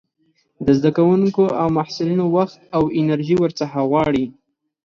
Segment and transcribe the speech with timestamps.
[0.65, 4.25] د زده کوونکو او محصلينو وخت او انرژي ورڅخه غواړي.